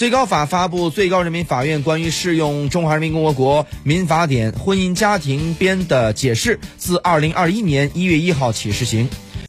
[0.00, 9.10] 最高法发布《最高人民法院关于适用《中华人民共和国民法典》婚姻家庭编的解释》，自二零二一年一月一号起施行。